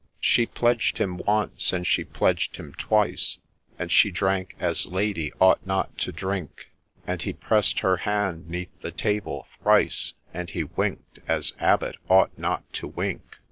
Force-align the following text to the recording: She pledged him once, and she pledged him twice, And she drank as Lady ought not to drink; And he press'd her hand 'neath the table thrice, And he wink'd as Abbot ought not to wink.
She 0.19 0.47
pledged 0.47 0.97
him 0.97 1.17
once, 1.17 1.71
and 1.71 1.85
she 1.85 2.03
pledged 2.03 2.55
him 2.55 2.73
twice, 2.73 3.37
And 3.77 3.91
she 3.91 4.09
drank 4.09 4.55
as 4.59 4.87
Lady 4.87 5.31
ought 5.39 5.63
not 5.63 5.95
to 5.99 6.11
drink; 6.11 6.71
And 7.05 7.21
he 7.21 7.33
press'd 7.33 7.81
her 7.81 7.97
hand 7.97 8.49
'neath 8.49 8.81
the 8.81 8.89
table 8.89 9.45
thrice, 9.61 10.15
And 10.33 10.49
he 10.49 10.63
wink'd 10.63 11.19
as 11.27 11.53
Abbot 11.59 11.97
ought 12.09 12.35
not 12.35 12.63
to 12.73 12.87
wink. 12.87 13.37